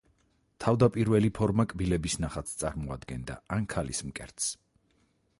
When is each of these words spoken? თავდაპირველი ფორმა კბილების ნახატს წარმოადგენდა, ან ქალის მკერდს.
თავდაპირველი 0.63 1.29
ფორმა 1.39 1.65
კბილების 1.73 2.15
ნახატს 2.23 2.57
წარმოადგენდა, 2.61 3.35
ან 3.57 3.67
ქალის 3.75 4.01
მკერდს. 4.07 4.49